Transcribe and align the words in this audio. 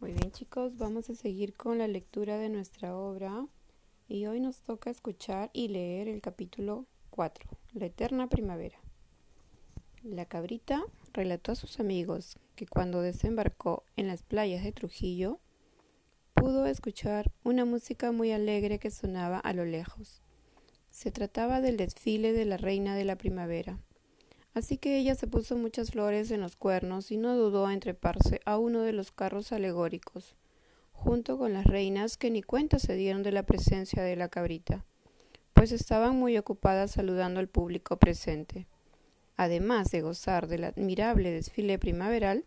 Muy 0.00 0.12
bien 0.12 0.30
chicos, 0.30 0.78
vamos 0.78 1.10
a 1.10 1.16
seguir 1.16 1.54
con 1.54 1.78
la 1.78 1.88
lectura 1.88 2.38
de 2.38 2.48
nuestra 2.48 2.96
obra 2.96 3.48
y 4.06 4.26
hoy 4.26 4.38
nos 4.38 4.60
toca 4.60 4.90
escuchar 4.90 5.50
y 5.52 5.66
leer 5.66 6.06
el 6.06 6.20
capítulo 6.20 6.86
4, 7.10 7.44
La 7.72 7.86
Eterna 7.86 8.28
Primavera. 8.28 8.78
La 10.04 10.24
cabrita 10.24 10.84
relató 11.12 11.50
a 11.50 11.56
sus 11.56 11.80
amigos 11.80 12.38
que 12.54 12.68
cuando 12.68 13.02
desembarcó 13.02 13.82
en 13.96 14.06
las 14.06 14.22
playas 14.22 14.62
de 14.62 14.70
Trujillo, 14.70 15.40
pudo 16.32 16.66
escuchar 16.66 17.32
una 17.42 17.64
música 17.64 18.12
muy 18.12 18.30
alegre 18.30 18.78
que 18.78 18.92
sonaba 18.92 19.40
a 19.40 19.52
lo 19.52 19.64
lejos. 19.64 20.22
Se 20.90 21.10
trataba 21.10 21.60
del 21.60 21.76
desfile 21.76 22.32
de 22.32 22.44
la 22.44 22.56
reina 22.56 22.94
de 22.94 23.04
la 23.04 23.16
primavera. 23.16 23.80
Así 24.58 24.76
que 24.76 24.98
ella 24.98 25.14
se 25.14 25.28
puso 25.28 25.56
muchas 25.56 25.92
flores 25.92 26.32
en 26.32 26.40
los 26.40 26.56
cuernos 26.56 27.12
y 27.12 27.16
no 27.16 27.36
dudó 27.36 27.70
en 27.70 27.78
treparse 27.78 28.40
a 28.44 28.58
uno 28.58 28.82
de 28.82 28.92
los 28.92 29.12
carros 29.12 29.52
alegóricos, 29.52 30.34
junto 30.90 31.38
con 31.38 31.52
las 31.52 31.64
reinas 31.64 32.16
que 32.16 32.28
ni 32.28 32.42
cuenta 32.42 32.80
se 32.80 32.94
dieron 32.96 33.22
de 33.22 33.30
la 33.30 33.44
presencia 33.44 34.02
de 34.02 34.16
la 34.16 34.28
cabrita, 34.28 34.84
pues 35.52 35.70
estaban 35.70 36.18
muy 36.18 36.36
ocupadas 36.36 36.90
saludando 36.90 37.38
al 37.38 37.46
público 37.46 37.98
presente. 37.98 38.66
Además 39.36 39.92
de 39.92 40.00
gozar 40.00 40.48
del 40.48 40.64
admirable 40.64 41.30
desfile 41.30 41.78
primaveral, 41.78 42.44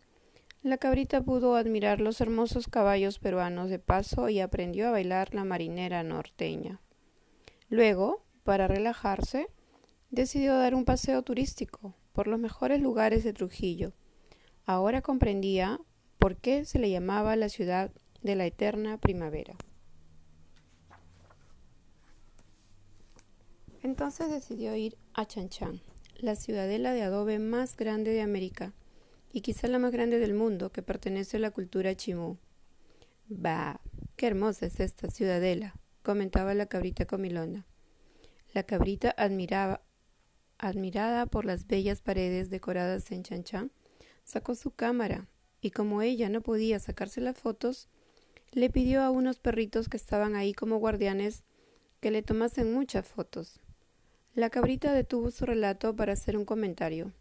la 0.63 0.77
cabrita 0.77 1.21
pudo 1.21 1.55
admirar 1.55 2.01
los 2.01 2.19
hermosos 2.19 2.67
caballos 2.67 3.19
peruanos 3.19 3.69
de 3.69 3.79
paso 3.79 4.27
y 4.27 4.41
aprendió 4.41 4.89
a 4.89 4.91
bailar 4.91 5.33
la 5.33 5.45
marinera 5.45 6.03
norteña. 6.03 6.81
Luego, 7.69 8.21
para 8.43 8.67
relajarse, 8.67 9.47
decidió 10.09 10.57
dar 10.57 10.75
un 10.75 10.83
paseo 10.83 11.21
turístico 11.21 11.95
por 12.13 12.27
los 12.27 12.39
mejores 12.39 12.81
lugares 12.81 13.23
de 13.23 13.33
Trujillo. 13.33 13.93
Ahora 14.65 15.01
comprendía 15.01 15.79
por 16.17 16.37
qué 16.37 16.65
se 16.65 16.79
le 16.79 16.89
llamaba 16.89 17.35
la 17.35 17.49
ciudad 17.49 17.91
de 18.21 18.35
la 18.35 18.45
eterna 18.45 18.97
primavera. 18.97 19.55
Entonces 23.83 24.29
decidió 24.29 24.75
ir 24.75 24.97
a 25.13 25.25
Chanchan, 25.25 25.81
la 26.19 26.35
ciudadela 26.35 26.93
de 26.93 27.01
adobe 27.01 27.39
más 27.39 27.75
grande 27.75 28.11
de 28.11 28.21
América 28.21 28.73
y 29.33 29.41
quizá 29.41 29.67
la 29.67 29.79
más 29.79 29.91
grande 29.91 30.19
del 30.19 30.35
mundo 30.35 30.71
que 30.71 30.83
pertenece 30.83 31.37
a 31.37 31.39
la 31.39 31.51
cultura 31.51 31.95
chimú. 31.95 32.37
Bah, 33.27 33.81
qué 34.17 34.27
hermosa 34.27 34.67
es 34.67 34.79
esta 34.79 35.09
ciudadela, 35.09 35.73
comentaba 36.03 36.53
la 36.53 36.67
cabrita 36.67 37.05
comilona. 37.05 37.65
La 38.53 38.63
cabrita 38.63 39.15
admiraba 39.17 39.81
admirada 40.61 41.25
por 41.25 41.43
las 41.43 41.67
bellas 41.67 42.01
paredes 42.01 42.49
decoradas 42.49 43.11
en 43.11 43.23
Chanchán, 43.23 43.71
sacó 44.23 44.55
su 44.55 44.71
cámara 44.71 45.27
y 45.59 45.71
como 45.71 46.01
ella 46.01 46.29
no 46.29 46.41
podía 46.41 46.79
sacarse 46.79 47.19
las 47.19 47.37
fotos, 47.37 47.89
le 48.51 48.69
pidió 48.69 49.01
a 49.01 49.09
unos 49.09 49.39
perritos 49.39 49.89
que 49.89 49.97
estaban 49.97 50.35
ahí 50.35 50.53
como 50.53 50.77
guardianes 50.77 51.43
que 51.99 52.11
le 52.11 52.21
tomasen 52.21 52.73
muchas 52.73 53.07
fotos. 53.07 53.59
La 54.33 54.49
cabrita 54.49 54.93
detuvo 54.93 55.31
su 55.31 55.45
relato 55.45 55.95
para 55.95 56.13
hacer 56.13 56.37
un 56.37 56.45
comentario. 56.45 57.11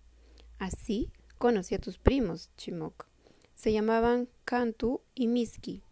Así 0.59 1.11
conocí 1.39 1.75
a 1.75 1.81
tus 1.81 1.99
primos, 1.99 2.51
Chimok. 2.57 3.07
Se 3.55 3.73
llamaban 3.73 4.29
Cantu 4.45 5.01
y 5.15 5.27
Miski. 5.27 5.83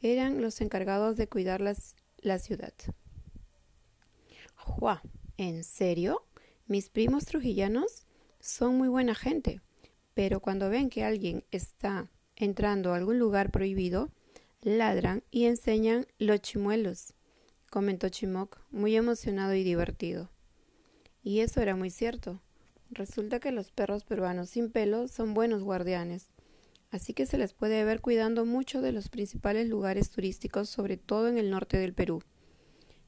Eran 0.00 0.42
los 0.42 0.60
encargados 0.60 1.16
de 1.16 1.28
cuidar 1.28 1.60
la 1.60 2.38
ciudad. 2.38 2.74
¡Jua! 4.54 5.02
¿En 5.36 5.62
serio? 5.64 6.24
Mis 6.68 6.90
primos 6.90 7.24
trujillanos 7.24 8.04
son 8.40 8.76
muy 8.76 8.88
buena 8.88 9.14
gente, 9.14 9.62
pero 10.12 10.40
cuando 10.40 10.68
ven 10.68 10.90
que 10.90 11.02
alguien 11.02 11.42
está 11.50 12.10
entrando 12.36 12.92
a 12.92 12.96
algún 12.96 13.18
lugar 13.18 13.50
prohibido, 13.50 14.10
ladran 14.60 15.24
y 15.30 15.46
enseñan 15.46 16.06
los 16.18 16.42
chimuelos, 16.42 17.14
comentó 17.70 18.10
Chimoc, 18.10 18.60
muy 18.70 18.96
emocionado 18.96 19.54
y 19.54 19.64
divertido. 19.64 20.30
Y 21.22 21.40
eso 21.40 21.62
era 21.62 21.74
muy 21.74 21.88
cierto. 21.88 22.42
Resulta 22.90 23.40
que 23.40 23.50
los 23.50 23.70
perros 23.70 24.04
peruanos 24.04 24.50
sin 24.50 24.70
pelo 24.70 25.08
son 25.08 25.32
buenos 25.32 25.62
guardianes, 25.62 26.28
así 26.90 27.14
que 27.14 27.24
se 27.24 27.38
les 27.38 27.54
puede 27.54 27.82
ver 27.84 28.02
cuidando 28.02 28.44
mucho 28.44 28.82
de 28.82 28.92
los 28.92 29.08
principales 29.08 29.70
lugares 29.70 30.10
turísticos, 30.10 30.68
sobre 30.68 30.98
todo 30.98 31.28
en 31.28 31.38
el 31.38 31.48
norte 31.48 31.78
del 31.78 31.94
Perú. 31.94 32.22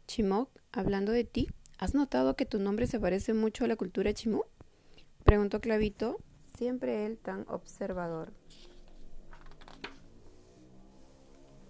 Chimoc, 0.06 0.48
hablando 0.72 1.12
de 1.12 1.24
ti, 1.24 1.48
¿Has 1.80 1.94
notado 1.94 2.36
que 2.36 2.44
tu 2.44 2.58
nombre 2.58 2.86
se 2.86 3.00
parece 3.00 3.32
mucho 3.32 3.64
a 3.64 3.66
la 3.66 3.74
cultura 3.74 4.12
chimú? 4.12 4.44
Preguntó 5.24 5.62
Clavito, 5.62 6.18
siempre 6.58 7.06
él 7.06 7.16
tan 7.16 7.46
observador. 7.48 8.34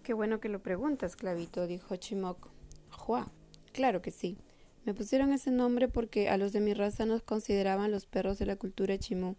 Qué 0.02 0.12
bueno 0.12 0.40
que 0.40 0.48
lo 0.48 0.64
preguntas, 0.64 1.14
Clavito, 1.14 1.68
dijo 1.68 1.94
Chimoc. 1.94 2.48
Juá, 2.90 3.30
claro 3.72 4.02
que 4.02 4.10
sí. 4.10 4.36
Me 4.84 4.94
pusieron 4.94 5.32
ese 5.32 5.52
nombre 5.52 5.86
porque 5.86 6.28
a 6.28 6.36
los 6.38 6.52
de 6.52 6.58
mi 6.58 6.74
raza 6.74 7.06
nos 7.06 7.22
consideraban 7.22 7.92
los 7.92 8.06
perros 8.06 8.36
de 8.40 8.46
la 8.46 8.56
cultura 8.56 8.98
chimú. 8.98 9.36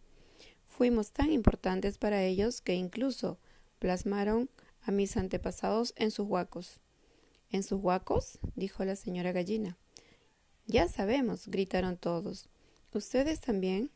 Fuimos 0.64 1.12
tan 1.12 1.34
importantes 1.34 1.98
para 1.98 2.24
ellos 2.24 2.62
que 2.62 2.76
incluso 2.76 3.40
plasmaron 3.80 4.50
a 4.84 4.94
mis 4.94 5.18
antepasados 5.18 5.94
en 5.98 6.12
sus 6.12 6.28
huacos. 6.28 6.80
¿En 7.50 7.62
sus 7.62 7.82
huacos? 7.82 8.40
dijo 8.56 8.86
la 8.86 8.96
señora 8.96 9.34
gallina. 9.34 9.78
Ya 10.72 10.88
sabemos, 10.88 11.50
gritaron 11.50 11.98
todos. 11.98 12.48
¿Ustedes 12.94 13.42
también? 13.42 13.92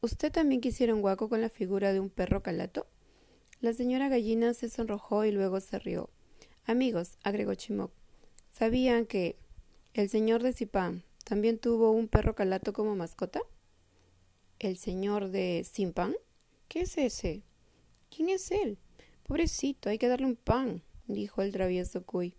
¿Usted 0.00 0.32
también 0.32 0.62
quisiera 0.62 0.94
un 0.94 1.02
guaco 1.02 1.28
con 1.28 1.42
la 1.42 1.50
figura 1.50 1.92
de 1.92 2.00
un 2.00 2.08
perro 2.08 2.42
calato? 2.42 2.86
La 3.60 3.74
señora 3.74 4.08
gallina 4.08 4.54
se 4.54 4.70
sonrojó 4.70 5.26
y 5.26 5.32
luego 5.32 5.60
se 5.60 5.78
rió. 5.78 6.08
Amigos, 6.64 7.18
agregó 7.22 7.54
Chimoc, 7.54 7.92
¿sabían 8.48 9.04
que 9.04 9.36
el 9.92 10.08
señor 10.08 10.42
de 10.42 10.54
Zipán 10.54 11.04
también 11.24 11.58
tuvo 11.58 11.90
un 11.90 12.08
perro 12.08 12.34
calato 12.34 12.72
como 12.72 12.96
mascota? 12.96 13.42
¿El 14.58 14.78
señor 14.78 15.28
de 15.28 15.62
Simpan? 15.70 16.14
¿Qué 16.68 16.80
es 16.80 16.96
ese? 16.96 17.42
¿Quién 18.08 18.30
es 18.30 18.50
él? 18.50 18.78
Pobrecito, 19.24 19.90
hay 19.90 19.98
que 19.98 20.08
darle 20.08 20.24
un 20.24 20.36
pan, 20.36 20.82
dijo 21.06 21.42
el 21.42 21.52
travieso 21.52 22.02
Cuy. 22.06 22.34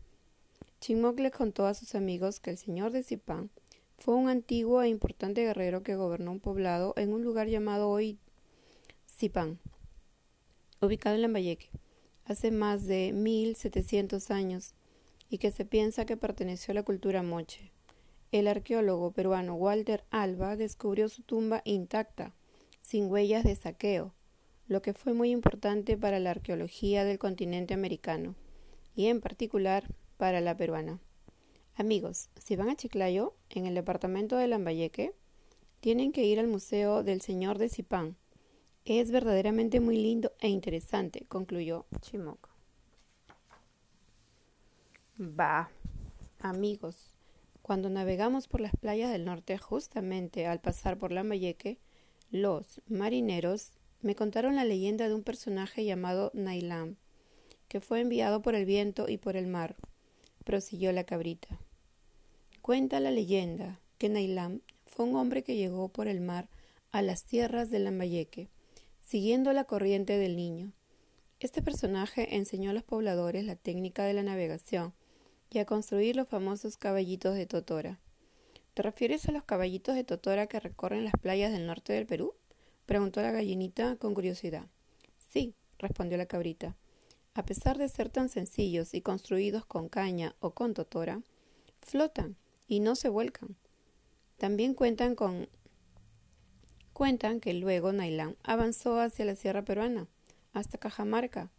Chimoc 0.82 1.20
le 1.20 1.30
contó 1.30 1.68
a 1.68 1.76
sus 1.76 1.94
amigos 1.94 2.40
que 2.40 2.50
el 2.50 2.58
señor 2.58 2.92
de 2.92 3.04
Zipán 3.04 3.52
fue 4.00 4.16
un 4.16 4.30
antiguo 4.30 4.82
e 4.82 4.90
importante 4.90 5.44
guerrero 5.44 5.84
que 5.84 5.96
gobernó 5.96 6.32
un 6.32 6.40
poblado 6.40 6.96
en 6.98 7.14
un 7.14 7.24
lugar 7.24 7.48
llamado 7.48 7.88
hoy 7.88 8.18
Zipán, 9.08 9.60
ubicado 10.82 11.14
en 11.16 11.22
Lambayeque, 11.22 11.70
hace 12.26 12.50
más 12.50 12.88
de 12.88 13.14
mil 13.14 13.56
setecientos 13.56 14.32
años, 14.32 14.74
y 15.30 15.38
que 15.38 15.52
se 15.52 15.66
piensa 15.66 16.06
que 16.06 16.18
perteneció 16.18 16.72
a 16.72 16.76
la 16.76 16.84
cultura 16.84 17.22
moche. 17.22 17.72
El 18.32 18.48
arqueólogo 18.48 19.12
peruano 19.12 19.54
Walter 19.54 20.04
Alba 20.10 20.56
descubrió 20.56 21.10
su 21.10 21.22
tumba 21.22 21.62
intacta, 21.64 22.34
sin 22.82 23.06
huellas 23.06 23.44
de 23.44 23.56
saqueo, 23.56 24.16
lo 24.68 24.82
que 24.82 24.94
fue 24.94 25.14
muy 25.14 25.30
importante 25.30 25.96
para 25.96 26.20
la 26.20 26.32
arqueología 26.32 27.04
del 27.04 27.20
continente 27.20 27.76
americano, 27.76 28.34
y 28.96 29.06
en 29.08 29.22
particular 29.22 29.86
para 30.22 30.40
la 30.40 30.56
peruana. 30.56 31.00
Amigos, 31.74 32.30
si 32.38 32.56
van 32.56 32.70
a 32.70 32.76
Chiclayo, 32.76 33.34
en 33.50 33.66
el 33.66 33.74
departamento 33.74 34.38
de 34.38 34.48
Lambayeque, 34.48 35.16
tienen 35.80 36.12
que 36.12 36.26
ir 36.26 36.40
al 36.40 36.46
Museo 36.46 37.02
del 37.02 37.22
Señor 37.22 37.58
de 37.58 37.70
Zipán. 37.70 38.18
Es 38.86 39.10
verdaderamente 39.10 39.80
muy 39.80 39.98
lindo 39.98 40.32
e 40.40 40.48
interesante, 40.48 41.26
concluyó 41.28 41.88
Chimoc. 42.02 42.50
Bah, 45.18 45.72
amigos, 46.40 47.16
cuando 47.64 47.90
navegamos 47.90 48.48
por 48.48 48.62
las 48.62 48.76
playas 48.76 49.12
del 49.12 49.26
norte, 49.26 49.58
justamente 49.58 50.46
al 50.46 50.62
pasar 50.62 51.00
por 51.00 51.12
Lambayeque, 51.12 51.80
los 52.30 52.80
marineros 52.88 53.72
me 54.02 54.14
contaron 54.14 54.56
la 54.56 54.66
leyenda 54.66 55.08
de 55.08 55.16
un 55.16 55.24
personaje 55.24 55.84
llamado 55.84 56.30
Nailam, 56.36 56.98
que 57.68 57.82
fue 57.82 58.02
enviado 58.02 58.44
por 58.44 58.54
el 58.54 58.66
viento 58.66 59.10
y 59.10 59.18
por 59.18 59.36
el 59.36 59.48
mar 59.48 59.78
prosiguió 60.52 60.92
la 60.92 61.06
cabrita. 61.06 61.48
Cuenta 62.62 63.00
la 63.00 63.10
leyenda 63.10 63.80
que 63.98 64.10
Nailam 64.10 64.60
fue 64.86 65.06
un 65.06 65.16
hombre 65.16 65.44
que 65.44 65.56
llegó 65.56 65.88
por 65.88 66.10
el 66.10 66.20
mar 66.20 66.50
a 66.92 67.02
las 67.02 67.24
tierras 67.24 67.70
de 67.70 67.80
Lambayeque, 67.80 68.50
siguiendo 69.00 69.54
la 69.54 69.64
corriente 69.64 70.18
del 70.18 70.36
Niño. 70.36 70.74
Este 71.40 71.62
personaje 71.62 72.36
enseñó 72.36 72.72
a 72.72 72.74
los 72.74 72.84
pobladores 72.84 73.46
la 73.46 73.56
técnica 73.56 74.04
de 74.04 74.12
la 74.12 74.24
navegación 74.24 74.94
y 75.50 75.60
a 75.60 75.66
construir 75.66 76.18
los 76.18 76.28
famosos 76.28 76.76
caballitos 76.76 77.36
de 77.36 77.46
Totora. 77.46 78.02
¿Te 78.74 78.82
refieres 78.82 79.30
a 79.30 79.32
los 79.32 79.46
caballitos 79.46 79.96
de 79.96 80.04
Totora 80.04 80.48
que 80.48 80.60
recorren 80.60 81.06
las 81.06 81.14
playas 81.14 81.54
del 81.54 81.66
norte 81.66 81.94
del 81.94 82.08
Perú? 82.08 82.34
preguntó 82.86 83.22
la 83.22 83.32
gallinita 83.32 83.96
con 83.96 84.14
curiosidad. 84.14 84.68
Sí, 85.32 85.56
respondió 85.80 86.18
la 86.18 86.26
cabrita. 86.26 86.76
A 87.34 87.46
pesar 87.46 87.78
de 87.78 87.88
ser 87.88 88.10
tan 88.10 88.28
sencillos 88.28 88.94
y 88.94 89.02
construidos 89.02 89.66
con 89.66 89.88
caña 89.88 90.36
o 90.42 90.52
con 90.52 90.74
totora, 90.74 91.22
flotan 91.82 92.36
y 92.68 92.82
no 92.82 92.96
se 92.96 93.08
vuelcan. 93.08 93.56
También 94.38 94.74
cuentan 94.74 95.16
con 95.16 95.48
cuentan 96.94 97.40
que 97.40 97.54
luego 97.54 97.94
Nailán 97.94 98.36
avanzó 98.44 99.00
hacia 99.00 99.26
la 99.26 99.36
sierra 99.36 99.64
peruana, 99.64 100.08
hasta 100.52 100.78
Cajamarca 100.78 101.50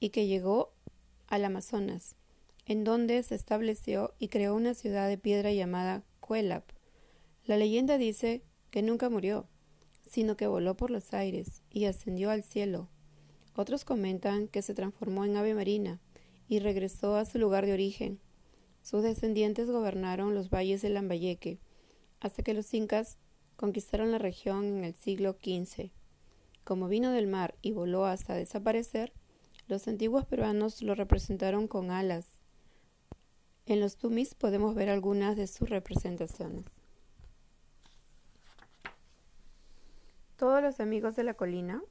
y 0.00 0.10
que 0.10 0.26
llegó 0.26 0.72
al 1.28 1.44
Amazonas, 1.44 2.16
en 2.66 2.82
donde 2.82 3.22
se 3.22 3.34
estableció 3.34 4.14
y 4.18 4.28
creó 4.28 4.54
una 4.54 4.74
ciudad 4.74 5.08
de 5.08 5.16
piedra 5.16 5.52
llamada 5.52 6.02
Cuelap. 6.20 6.64
La 7.46 7.56
leyenda 7.56 7.98
dice 7.98 8.42
que 8.70 8.82
nunca 8.82 9.08
murió, 9.08 9.46
sino 10.08 10.36
que 10.36 10.46
voló 10.46 10.76
por 10.76 10.90
los 10.90 11.14
aires 11.14 11.62
y 11.70 11.84
ascendió 11.84 12.30
al 12.30 12.42
cielo. 12.42 12.88
Otros 13.56 13.84
comentan 13.84 14.48
que 14.48 14.62
se 14.62 14.74
transformó 14.74 15.24
en 15.24 15.36
ave 15.36 15.54
marina 15.54 16.00
y 16.48 16.58
regresó 16.58 17.16
a 17.16 17.24
su 17.24 17.38
lugar 17.38 17.66
de 17.66 17.72
origen. 17.72 18.18
Sus 18.82 19.02
descendientes 19.02 19.70
gobernaron 19.70 20.34
los 20.34 20.50
valles 20.50 20.82
del 20.82 20.94
Lambayeque, 20.94 21.58
hasta 22.20 22.42
que 22.42 22.52
los 22.52 22.72
incas 22.74 23.16
conquistaron 23.56 24.10
la 24.10 24.18
región 24.18 24.64
en 24.64 24.84
el 24.84 24.94
siglo 24.94 25.38
XV. 25.42 25.90
Como 26.64 26.88
vino 26.88 27.10
del 27.12 27.26
mar 27.26 27.54
y 27.62 27.72
voló 27.72 28.06
hasta 28.06 28.34
desaparecer, 28.34 29.12
los 29.68 29.86
antiguos 29.86 30.26
peruanos 30.26 30.82
lo 30.82 30.94
representaron 30.94 31.68
con 31.68 31.90
alas. 31.90 32.26
En 33.66 33.80
los 33.80 33.96
tumis 33.96 34.34
podemos 34.34 34.74
ver 34.74 34.90
algunas 34.90 35.36
de 35.36 35.46
sus 35.46 35.70
representaciones. 35.70 36.64
Todos 40.36 40.62
los 40.62 40.80
amigos 40.80 41.16
de 41.16 41.24
la 41.24 41.34
colina 41.34 41.82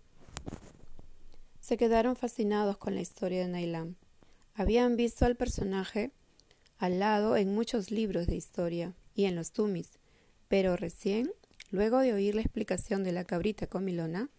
se 1.63 1.77
quedaron 1.77 2.17
fascinados 2.17 2.77
con 2.77 2.93
la 2.93 2.99
historia 2.99 3.39
de 3.39 3.47
Nailam. 3.47 3.95
Habían 4.53 4.97
visto 4.97 5.25
al 5.25 5.37
personaje 5.37 6.11
al 6.77 6.99
lado 6.99 7.37
en 7.37 7.55
muchos 7.55 7.89
libros 7.89 8.27
de 8.27 8.35
historia 8.35 8.93
y 9.15 9.25
en 9.25 9.35
los 9.35 9.53
tumis, 9.53 9.97
pero 10.49 10.75
recién, 10.75 11.31
luego 11.71 11.99
de 11.99 12.11
oír 12.11 12.35
la 12.35 12.41
explicación 12.41 13.05
de 13.05 13.13
la 13.13 13.23
cabrita 13.23 13.65
comilona, 13.67 14.29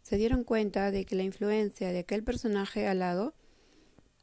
se 0.00 0.16
dieron 0.16 0.44
cuenta 0.44 0.90
de 0.90 1.04
que 1.04 1.14
la 1.14 1.24
influencia 1.24 1.92
de 1.92 1.98
aquel 1.98 2.24
personaje 2.24 2.86
alado 2.86 3.34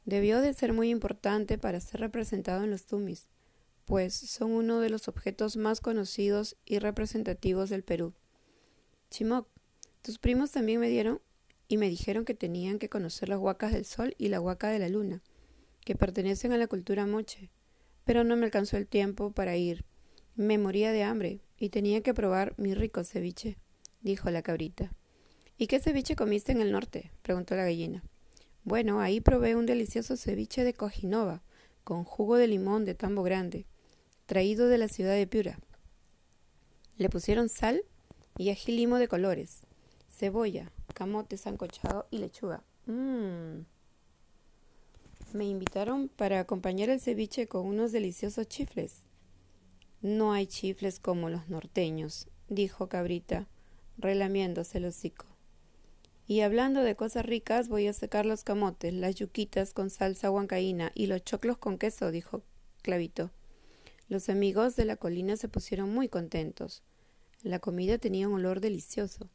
debió 0.06 0.42
de 0.42 0.56
ser 0.56 0.74
muy 0.74 0.90
importante 0.90 1.60
para 1.60 1.80
ser 1.80 2.00
representado 2.00 2.64
en 2.64 2.72
los 2.72 2.88
tumis, 2.88 3.28
pues 3.86 4.16
son 4.16 4.54
uno 4.54 4.80
de 4.80 4.90
los 4.90 5.08
objetos 5.08 5.56
más 5.56 5.82
conocidos 5.82 6.58
y 6.66 6.80
representativos 6.80 7.70
del 7.70 7.84
Perú. 7.84 8.16
Chimoc, 9.12 9.48
tus 10.02 10.18
primos 10.18 10.50
también 10.50 10.80
me 10.80 10.90
dieron 10.90 11.22
y 11.70 11.78
me 11.78 11.88
dijeron 11.88 12.26
que 12.26 12.34
tenían 12.34 12.80
que 12.80 12.90
conocer 12.90 13.30
las 13.30 13.38
huacas 13.38 13.72
del 13.72 13.86
sol 13.86 14.16
y 14.18 14.28
la 14.30 14.42
huaca 14.42 14.70
de 14.70 14.80
la 14.80 14.90
luna, 14.90 15.22
que 15.86 15.96
pertenecen 15.96 16.52
a 16.52 16.58
la 16.58 16.68
cultura 16.68 17.06
moche, 17.06 17.52
pero 18.06 18.24
no 18.24 18.36
me 18.36 18.46
alcanzó 18.46 18.76
el 18.76 18.88
tiempo 18.88 19.32
para 19.32 19.56
ir. 19.56 19.86
Me 20.36 20.58
moría 20.58 20.92
de 20.92 21.04
hambre 21.04 21.42
y 21.58 21.70
tenía 21.70 22.02
que 22.02 22.16
probar 22.16 22.56
mi 22.58 22.74
rico 22.74 23.04
ceviche, 23.04 23.60
dijo 24.02 24.32
la 24.32 24.42
cabrita. 24.42 24.92
¿Y 25.58 25.68
qué 25.68 25.80
ceviche 25.80 26.16
comiste 26.16 26.52
en 26.52 26.62
el 26.62 26.72
norte? 26.72 27.12
preguntó 27.22 27.56
la 27.56 27.66
gallina. 27.66 28.04
Bueno, 28.64 29.00
ahí 29.00 29.22
probé 29.22 29.56
un 29.56 29.68
delicioso 29.68 30.18
ceviche 30.18 30.64
de 30.64 30.74
cojinova, 30.74 31.44
con 31.84 32.04
jugo 32.04 32.38
de 32.38 32.48
limón 32.48 32.84
de 32.84 32.96
tambo 32.96 33.22
grande, 33.22 33.68
traído 34.26 34.70
de 34.70 34.80
la 34.80 34.88
ciudad 34.88 35.14
de 35.14 35.28
Piura. 35.28 35.60
Le 36.98 37.10
pusieron 37.10 37.48
sal 37.48 37.84
y 38.38 38.50
ají 38.50 38.72
limo 38.72 38.98
de 38.98 39.08
colores, 39.08 39.62
cebolla, 40.10 40.72
camote 41.00 41.38
sancochado 41.38 42.08
y 42.12 42.18
lechuga. 42.18 42.62
Mmm. 42.86 43.64
Me 45.32 45.46
invitaron 45.46 46.10
para 46.10 46.42
acompañar 46.42 46.90
el 46.90 47.00
ceviche 47.00 47.48
con 47.48 47.66
unos 47.66 47.94
deliciosos 47.94 48.50
chifles. 48.50 49.04
No 50.02 50.34
hay 50.34 50.46
chifles 50.46 51.00
como 51.00 51.30
los 51.30 51.48
norteños, 51.48 52.28
dijo 52.50 52.90
Cabrita, 52.90 53.48
relamiéndose 53.98 54.80
el 54.80 54.88
hocico. 54.88 55.26
Y 56.28 56.42
hablando 56.42 56.82
de 56.82 56.98
cosas 56.98 57.26
ricas, 57.26 57.70
voy 57.70 57.88
a 57.88 57.94
secar 57.94 58.26
los 58.26 58.44
camotes, 58.44 58.94
las 58.94 59.16
yuquitas 59.16 59.74
con 59.74 59.90
salsa 59.90 60.30
huancaína 60.30 60.92
y 60.96 61.08
los 61.08 61.24
choclos 61.24 61.58
con 61.58 61.78
queso, 61.78 62.12
dijo 62.12 62.44
Clavito. 62.82 63.32
Los 64.10 64.28
amigos 64.28 64.76
de 64.76 64.84
la 64.84 64.98
colina 64.98 65.38
se 65.38 65.48
pusieron 65.48 65.94
muy 65.94 66.10
contentos. 66.10 66.84
La 67.42 67.60
comida 67.60 68.00
tenía 68.00 68.28
un 68.28 68.34
olor 68.34 68.60
delicioso, 68.60 69.30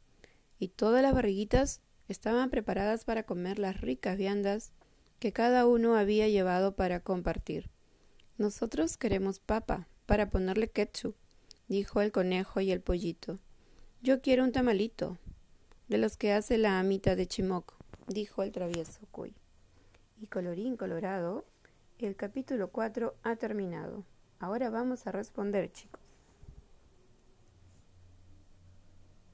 y 0.59 0.69
todas 0.69 1.01
las 1.01 1.13
barriguitas 1.13 1.81
estaban 2.07 2.49
preparadas 2.49 3.05
para 3.05 3.23
comer 3.23 3.59
las 3.59 3.81
ricas 3.81 4.17
viandas 4.17 4.71
que 5.19 5.31
cada 5.31 5.65
uno 5.65 5.95
había 5.95 6.27
llevado 6.27 6.75
para 6.75 6.99
compartir. 6.99 7.69
Nosotros 8.37 8.97
queremos 8.97 9.39
papa, 9.39 9.87
para 10.05 10.29
ponerle 10.29 10.69
ketchup, 10.69 11.15
dijo 11.67 12.01
el 12.01 12.11
conejo 12.11 12.61
y 12.61 12.71
el 12.71 12.81
pollito. 12.81 13.39
Yo 14.01 14.21
quiero 14.21 14.43
un 14.43 14.51
tamalito, 14.51 15.17
de 15.87 15.97
los 15.97 16.17
que 16.17 16.33
hace 16.33 16.57
la 16.57 16.79
amita 16.79 17.15
de 17.15 17.27
Chimoc, 17.27 17.73
dijo 18.07 18.43
el 18.43 18.51
travieso 18.51 19.01
Cuy. 19.11 19.33
Y 20.19 20.27
colorín 20.27 20.77
colorado, 20.77 21.45
el 21.97 22.15
capítulo 22.15 22.69
4 22.69 23.15
ha 23.23 23.35
terminado. 23.35 24.03
Ahora 24.39 24.69
vamos 24.69 25.07
a 25.07 25.11
responder, 25.11 25.71
chicos. 25.71 26.04